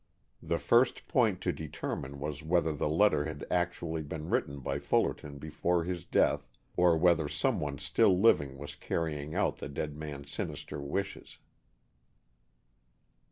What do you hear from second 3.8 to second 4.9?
been written by